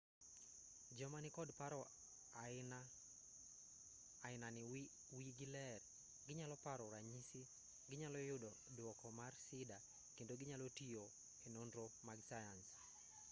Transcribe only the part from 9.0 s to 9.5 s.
mar